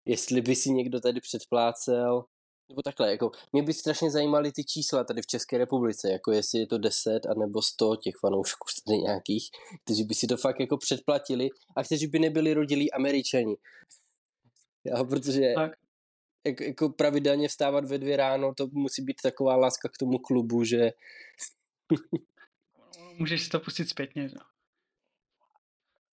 [0.05, 2.25] jestli by si někdo tady předplácel
[2.69, 6.59] nebo takhle, jako mě by strašně zajímaly ty čísla tady v České republice, jako jestli
[6.59, 9.51] je to 10 nebo 100 těch fanoušků tady nějakých,
[9.85, 13.57] kteří by si to fakt jako předplatili a kteří by nebyli rodilí američani.
[14.85, 15.73] Já, protože tak.
[16.47, 20.65] jako, jako pravidelně vstávat ve dvě ráno, to musí být taková láska k tomu klubu,
[20.65, 20.93] že...
[23.19, 24.37] Můžeš si to pustit zpětně, že?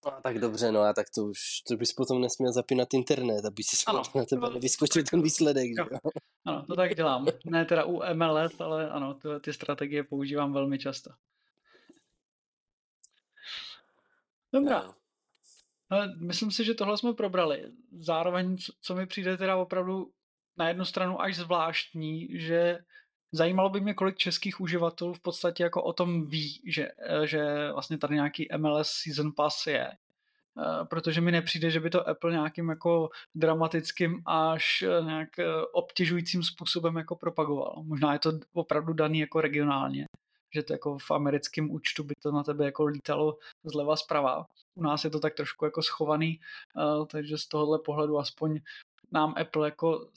[0.06, 3.64] No, tak dobře, no a tak to už, to bys potom nesměl zapínat internet, aby
[3.64, 5.72] si ano, na tebe nevyskočil ten výsledek.
[5.78, 5.86] Jo.
[5.92, 6.12] Jo.
[6.46, 7.26] Ano, to tak dělám.
[7.46, 11.10] Ne teda u MLS, ale ano, ty, ty strategie používám velmi často.
[14.54, 14.84] Dobrá.
[14.84, 14.94] No.
[16.20, 17.72] Myslím si, že tohle jsme probrali.
[18.00, 20.12] Zároveň, co mi přijde teda opravdu
[20.58, 22.78] na jednu stranu až zvláštní, že
[23.36, 26.90] zajímalo by mě, kolik českých uživatelů v podstatě jako o tom ví, že,
[27.26, 29.92] že vlastně tady nějaký MLS Season Pass je.
[30.60, 35.46] Eh, protože mi nepřijde, že by to Apple nějakým jako dramatickým až eh, nějak eh,
[35.74, 37.84] obtěžujícím způsobem jako propagoval.
[37.84, 40.06] Možná je to opravdu daný jako regionálně,
[40.54, 44.46] že to jako v americkém účtu by to na tebe jako lítalo zleva zprava.
[44.76, 46.40] U nás je to tak trošku jako schovaný,
[47.12, 48.60] takže z tohohle pohledu aspoň
[49.12, 50.08] nám Apple jako,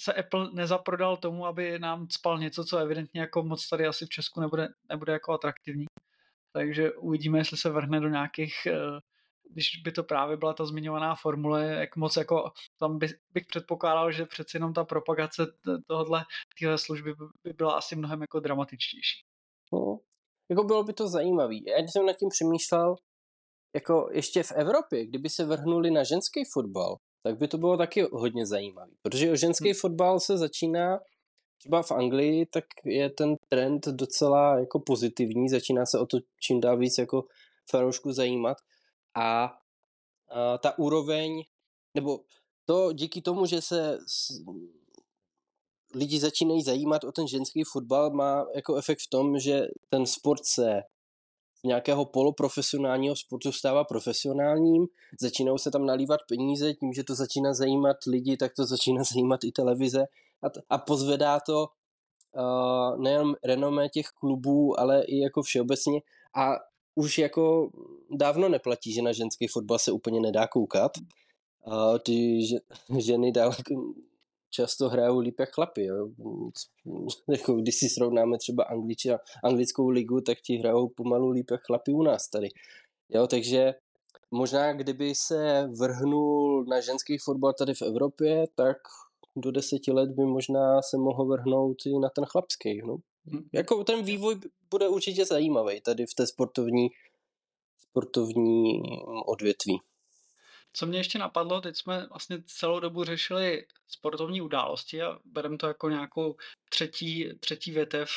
[0.00, 4.08] se Apple nezaprodal tomu, aby nám spal něco, co evidentně jako moc tady asi v
[4.08, 5.86] Česku nebude, nebude jako atraktivní.
[6.52, 8.54] Takže uvidíme, jestli se vrhne do nějakých
[9.50, 14.12] když by to právě byla ta zmiňovaná formule, jak moc jako tam by, bych předpokládal,
[14.12, 15.46] že přeci jenom ta propagace
[15.86, 16.24] tohohle,
[16.58, 19.24] téhle služby by byla asi mnohem jako dramatičtější.
[19.72, 19.98] No,
[20.50, 21.54] jako bylo by to zajímavé.
[21.54, 22.94] Já jsem nad tím přemýšlel,
[23.74, 26.96] jako ještě v Evropě, kdyby se vrhnuli na ženský fotbal,
[27.26, 28.92] tak by to bylo taky hodně zajímavý.
[29.02, 29.74] Protože o ženský hmm.
[29.74, 31.00] fotbal se začíná
[31.58, 36.60] třeba v Anglii, tak je ten trend docela jako pozitivní, začíná se o to čím
[36.60, 37.24] dál víc jako
[37.70, 38.56] fanoušku zajímat
[39.14, 39.44] a,
[40.30, 41.42] a ta úroveň,
[41.94, 42.20] nebo
[42.64, 44.42] to díky tomu, že se s,
[45.94, 50.44] lidi začínají zajímat o ten ženský fotbal, má jako efekt v tom, že ten sport
[50.44, 50.82] se
[51.60, 54.86] z nějakého poloprofesionálního sportu stává profesionálním,
[55.20, 59.44] začínají se tam nalívat peníze, tím, že to začíná zajímat lidi, tak to začíná zajímat
[59.44, 60.04] i televize.
[60.42, 61.66] A, t- a pozvedá to
[62.36, 66.00] uh, nejen renomé těch klubů, ale i jako všeobecně.
[66.36, 66.56] A
[66.94, 67.70] už jako
[68.10, 70.92] dávno neplatí, že na ženský fotbal se úplně nedá koukat.
[71.66, 72.40] Uh, ty
[72.98, 73.52] ženy dál
[74.56, 75.84] často hrajou líp jak chlapi.
[75.84, 76.08] Jo.
[77.28, 81.60] Jako, když si srovnáme třeba Anglič a anglickou ligu, tak ti hrajou pomalu líp jak
[81.66, 82.48] chlapi u nás tady.
[83.08, 83.74] Jo, takže
[84.30, 88.76] možná kdyby se vrhnul na ženský fotbal tady v Evropě, tak
[89.36, 92.82] do deseti let by možná se mohl vrhnout i na ten chlapský.
[92.86, 92.96] No.
[93.24, 93.48] Hmm.
[93.52, 94.36] Jako ten vývoj
[94.70, 96.88] bude určitě zajímavý tady v té sportovní,
[97.90, 98.82] sportovní
[99.26, 99.80] odvětví.
[100.76, 105.66] Co mě ještě napadlo, teď jsme vlastně celou dobu řešili sportovní události a bereme to
[105.66, 106.36] jako nějakou
[106.68, 108.08] třetí, třetí větev.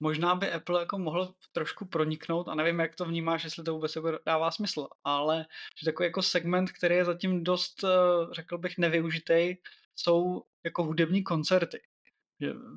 [0.00, 3.96] Možná by Apple jako mohl trošku proniknout, a nevím, jak to vnímáš, jestli to vůbec
[3.96, 5.46] jako dává smysl, ale
[5.80, 7.88] že takový jako segment, který je zatím dost, eh,
[8.32, 9.56] řekl bych, nevyužitý,
[9.96, 11.80] jsou jako hudební koncerty.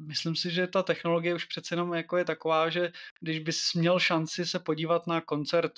[0.08, 4.00] Myslím si, že ta technologie už přece jenom jako je taková, že když bys měl
[4.00, 5.74] šanci se podívat na koncert,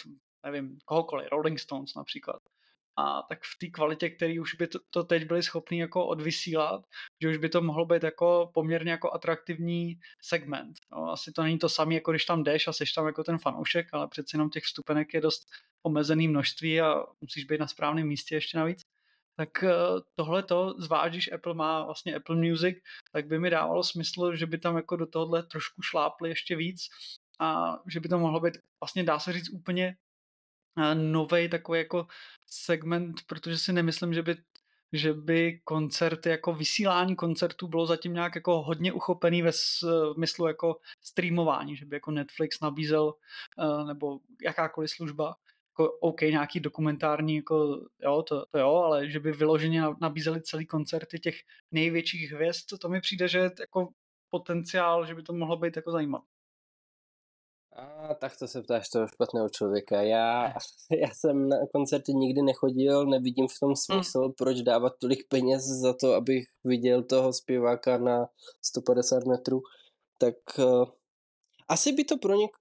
[0.45, 2.41] nevím, kohokoliv, Rolling Stones například,
[2.95, 6.85] a tak v té kvalitě, který už by to, to teď byli schopni jako odvysílat,
[7.21, 10.77] že už by to mohlo být jako poměrně jako atraktivní segment.
[10.91, 13.37] No, asi to není to samé, jako když tam jdeš a jsi tam jako ten
[13.37, 15.47] fanoušek, ale přeci jenom těch vstupenek je dost
[15.83, 18.81] omezený množství a musíš být na správném místě ještě navíc.
[19.35, 19.73] Tak eh,
[20.15, 22.77] tohle to, zvlášť když Apple má vlastně Apple Music,
[23.11, 26.87] tak by mi dávalo smysl, že by tam jako do tohohle trošku šlápli ještě víc
[27.39, 29.95] a že by to mohlo být, vlastně dá se říct úplně
[30.93, 32.07] nový takový jako
[32.47, 34.35] segment, protože si nemyslím, že by
[34.95, 40.79] že by koncerty, jako vysílání koncertů bylo zatím nějak jako hodně uchopený ve smyslu jako
[41.01, 43.13] streamování, že by jako Netflix nabízel
[43.57, 45.35] uh, nebo jakákoliv služba,
[45.73, 50.65] jako OK, nějaký dokumentární, jako jo, to, to jo, ale že by vyloženě nabízeli celý
[50.65, 51.35] koncerty těch
[51.71, 53.89] největších hvězd, to, to mi přijde, že je jako
[54.29, 56.25] potenciál, že by to mohlo být jako zajímavé.
[58.09, 60.01] A tak to se ptáš toho špatného člověka.
[60.01, 60.53] Já,
[61.01, 63.75] já jsem na koncerty nikdy nechodil, nevidím v tom hmm.
[63.75, 64.33] smysl, mm.
[64.37, 68.25] proč dávat tolik peněz za to, abych viděl toho zpěváka na
[68.61, 69.61] 150 metrů.
[70.19, 70.85] Tak uh,
[71.67, 72.51] asi by to pro něk...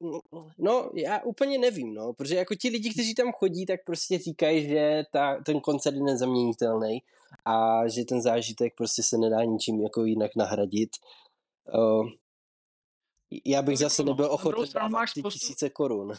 [0.58, 4.68] No, já úplně nevím, no, protože jako ti lidi, kteří tam chodí, tak prostě říkají,
[4.68, 7.02] že ta, ten koncert je nezaměnitelný
[7.44, 10.90] a že ten zážitek prostě se nedá ničím jako jinak nahradit.
[11.74, 12.08] Uh,
[13.44, 15.38] já bych zase nebyl ochoten dávat ty spoustu...
[15.38, 16.12] tisíce korun.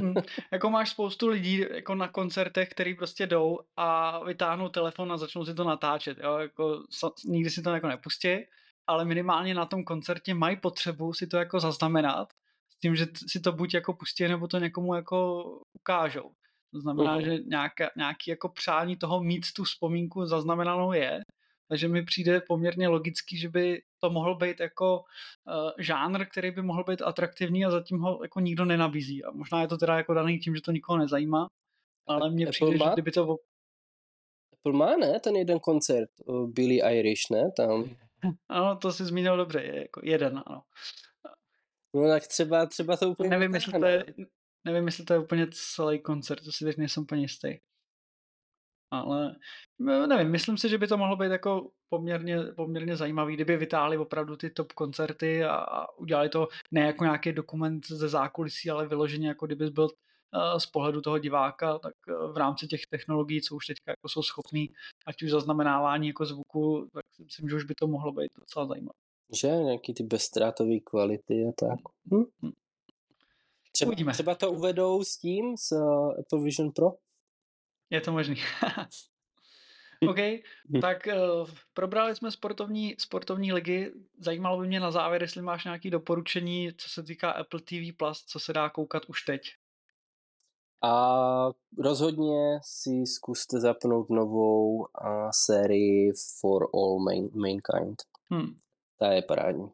[0.00, 0.14] Hmm.
[0.52, 5.44] Jako máš spoustu lidí jako na koncertech, který prostě jdou a vytáhnou telefon a začnou
[5.44, 6.18] si to natáčet.
[6.22, 6.38] Jo?
[6.38, 6.82] Jako,
[7.24, 8.36] nikdy si to jako nepustí,
[8.86, 12.28] ale minimálně na tom koncertě mají potřebu si to jako zaznamenat
[12.70, 15.44] s tím, že si to buď jako pustí, nebo to někomu jako
[15.80, 16.30] ukážou.
[16.74, 17.24] To znamená, uh-huh.
[17.24, 21.20] že nějaká, nějaký jako přání toho mít tu vzpomínku zaznamenanou je
[21.68, 26.62] takže mi přijde poměrně logický, že by to mohl být jako uh, žánr, který by
[26.62, 29.24] mohl být atraktivní a zatím ho jako nikdo nenabízí.
[29.24, 31.48] A možná je to teda jako daný tím, že to nikoho nezajímá,
[32.06, 32.86] ale mně přijde, má?
[32.86, 33.36] že kdyby to...
[34.52, 35.20] Apple má, ne?
[35.20, 37.50] Ten jeden koncert uh, Billy Irish, ne?
[37.56, 37.84] Tam.
[38.48, 40.62] Ano, to si zmínil dobře, je jako jeden, ano.
[41.94, 43.30] No tak třeba, třeba to úplně...
[43.30, 44.04] Nevím, jestli to je,
[44.64, 47.58] nevím, jestli to je úplně celý koncert, to si teď nejsem úplně jistý
[48.90, 49.36] ale
[49.78, 53.98] no, nevím, myslím si, že by to mohlo být jako poměrně, poměrně zajímavý, kdyby vytáhli
[53.98, 58.88] opravdu ty top koncerty a, a udělali to ne jako nějaký dokument ze zákulisí, ale
[58.88, 63.42] vyloženě jako kdyby byl uh, z pohledu toho diváka, tak uh, v rámci těch technologií,
[63.42, 64.72] co už teďka jako jsou schopný,
[65.06, 68.66] ať už zaznamenávání jako zvuku, tak si myslím, že už by to mohlo být docela
[68.66, 68.98] zajímavé.
[69.40, 71.78] Že nějaký ty bezstrátové kvality a tak.
[72.14, 72.24] Hm?
[72.42, 72.52] hm.
[73.72, 74.12] Třeba, Uvidíme.
[74.12, 76.92] třeba to uvedou s tím, s uh, Apple Vision Pro?
[77.90, 78.36] Je to možný.
[80.08, 80.18] OK,
[80.80, 83.92] tak uh, probrali jsme sportovní, sportovní ligy.
[84.18, 88.24] Zajímalo by mě na závěr, jestli máš nějaké doporučení, co se týká Apple TV+, Plus,
[88.24, 89.40] co se dá koukat už teď.
[90.84, 94.86] A rozhodně si zkuste zapnout novou uh,
[95.30, 98.02] sérii For All main, Mankind.
[98.30, 98.58] Hmm.
[98.98, 99.68] Ta je parádní.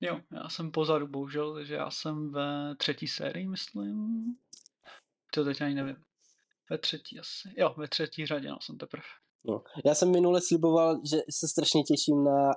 [0.00, 4.24] Jo, já jsem pozadu, bohužel, takže já jsem ve třetí sérii, myslím.
[5.34, 5.96] To teď ani nevím.
[6.70, 7.48] Ve třetí asi.
[7.56, 9.02] Jo, ve třetí řadě, no, jsem teprve.
[9.44, 9.62] No.
[9.84, 12.50] Já jsem minule sliboval, že se strašně těším na,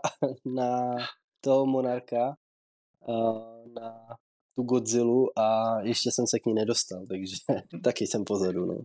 [0.46, 0.98] na
[1.44, 2.36] toho Monarka
[3.08, 4.18] uh, na
[4.56, 7.36] tu Godzillu a ještě jsem se k ní nedostal, takže
[7.84, 8.76] taky jsem pozadu, no.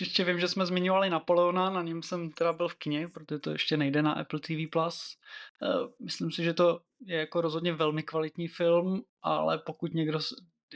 [0.00, 3.50] Ještě vím, že jsme zmiňovali Napoleona, na něm jsem teda byl v kině, protože to
[3.50, 4.70] ještě nejde na Apple TV+.
[4.72, 5.16] Plus.
[5.62, 10.18] Eh, myslím si, že to je jako rozhodně velmi kvalitní film, ale pokud někdo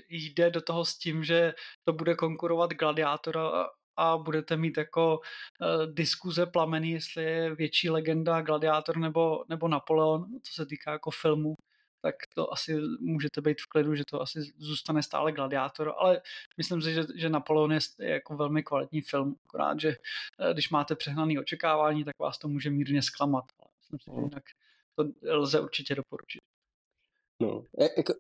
[0.09, 5.95] jde do toho s tím, že to bude konkurovat Gladiátora a budete mít jako uh,
[5.95, 11.55] diskuze plameny, jestli je větší legenda Gladiátor nebo, nebo Napoleon, co se týká jako filmu,
[12.03, 16.23] tak to asi můžete být v klidu, že to asi zůstane stále Gladiátor, ale
[16.57, 20.71] myslím si, že, že Napoleon je, je jako velmi kvalitní film, akorát, že eh, když
[20.71, 23.45] máte přehnaný očekávání, tak vás to může mírně zklamat.
[23.61, 24.45] Ale myslím si, že jinak
[24.95, 25.05] to
[25.39, 26.41] lze určitě doporučit.
[27.43, 27.65] No,
[27.97, 28.15] jako,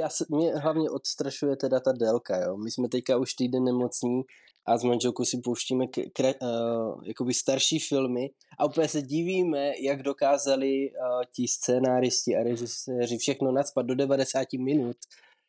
[0.00, 2.56] já se, mě hlavně odstrašuje teda ta délka, jo.
[2.56, 4.22] My jsme teďka už týden nemocní
[4.66, 9.72] a s manželkou si pouštíme k, k, uh, jakoby starší filmy a úplně se divíme,
[9.80, 14.96] jak dokázali uh, ti scénáristi a režiséři všechno nadspat do 90 minut.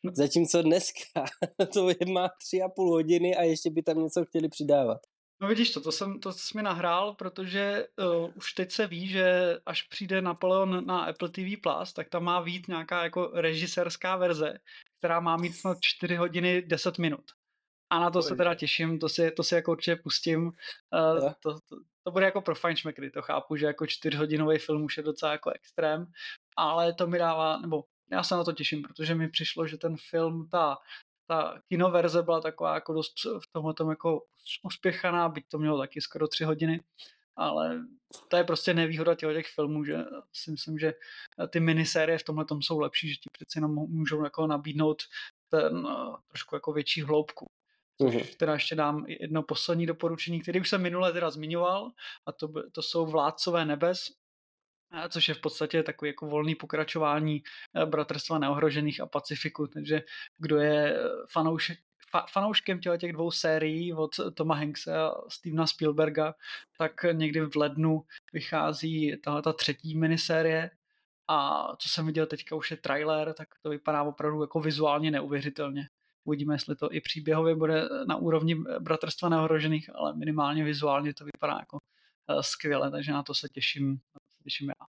[0.04, 0.12] No.
[0.16, 1.26] Zatímco dneska
[1.74, 5.02] to je má tři a půl hodiny a ještě by tam něco chtěli přidávat.
[5.42, 9.08] No vidíš to, to jsem, to jsi mi nahrál, protože uh, už teď se ví,
[9.08, 14.16] že až přijde Napoleon na Apple TV+, Plus, tak tam má být nějaká jako režisérská
[14.16, 14.60] verze,
[14.98, 17.24] která má mít snad 4 hodiny 10 minut.
[17.90, 20.46] A na to se teda těším, to si, to si jako určitě pustím.
[20.46, 24.98] Uh, to, to, to bude jako pro fajnšmekry, to chápu, že jako čtyřhodinový film už
[24.98, 26.06] je docela jako extrém,
[26.58, 29.96] ale to mi dává, nebo já se na to těším, protože mi přišlo, že ten
[30.10, 30.78] film, ta,
[31.32, 34.24] ta kinoverze byla taková jako dost v tomhle tom jako
[34.64, 36.84] uspěchaná, byť to mělo taky skoro tři hodiny,
[37.36, 37.80] ale
[38.28, 39.98] to je prostě nevýhoda těch, těch filmů, že
[40.34, 40.94] si myslím, že
[41.50, 45.02] ty minisérie v tomhle tom jsou lepší, že ti přeci jenom můžou jako nabídnout
[45.50, 47.46] ten uh, trošku jako větší hloubku.
[48.02, 48.36] Mm-hmm.
[48.38, 51.92] Teda ještě dám jedno poslední doporučení, který už jsem minule teda zmiňoval,
[52.26, 54.08] a to, to jsou Vládcové nebes,
[55.10, 57.44] což je v podstatě takový jako volný pokračování
[57.76, 60.02] eh, Bratrstva neohrožených a Pacifiku, takže
[60.38, 61.80] kdo je eh, fanoušek,
[62.12, 66.34] fa, fanouškem těch dvou sérií od Toma Hankse a Stevena Spielberga,
[66.78, 70.72] tak někdy v lednu vychází tahle ta třetí minisérie
[71.28, 75.90] a co jsem viděl teďka už je trailer, tak to vypadá opravdu jako vizuálně neuvěřitelně.
[76.24, 81.58] Uvidíme, jestli to i příběhově bude na úrovni Bratrstva neohrožených, ale minimálně vizuálně to vypadá
[81.60, 81.78] jako
[82.30, 84.20] eh, skvěle, takže na to se těším, na
[84.68, 84.86] já.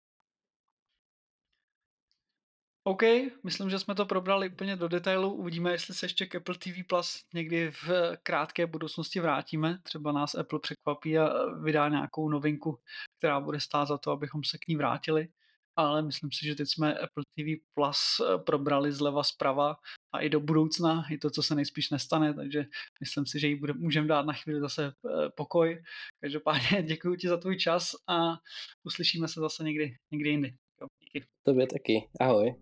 [2.83, 3.01] OK,
[3.43, 5.33] myslím, že jsme to probrali úplně do detailu.
[5.33, 7.89] Uvidíme, jestli se ještě k Apple TV Plus někdy v
[8.23, 9.79] krátké budoucnosti vrátíme.
[9.83, 12.79] Třeba nás Apple překvapí a vydá nějakou novinku,
[13.17, 15.27] která bude stát za to, abychom se k ní vrátili
[15.75, 19.75] ale myslím si, že teď jsme Apple TV Plus eh, probrali zleva zprava
[20.13, 22.65] a i do budoucna, i to, co se nejspíš nestane, takže
[22.99, 25.83] myslím si, že ji můžeme dát na chvíli zase eh, pokoj.
[26.21, 28.37] Každopádně děkuji ti za tvůj čas a
[28.83, 30.53] uslyšíme se zase někdy, někdy jindy.
[30.81, 31.27] Jo, díky.
[31.43, 32.09] Tobě taky.
[32.19, 32.55] Ahoj.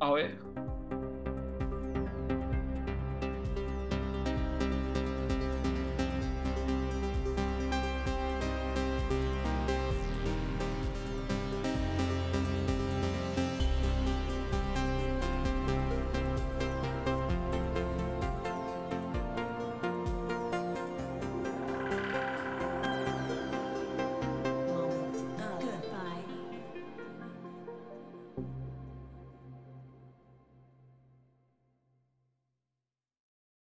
[0.00, 0.38] Ahoj.